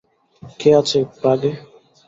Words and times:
কে 0.59 0.69
আছে 0.79 0.99
প্রাগে? 1.17 1.51